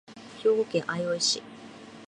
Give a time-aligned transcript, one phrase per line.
[0.41, 1.43] 兵庫県相生市